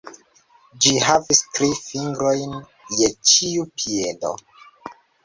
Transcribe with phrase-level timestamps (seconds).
[0.85, 2.55] Ĝi havis tri fingrojn
[3.01, 4.33] je ĉiu piedo.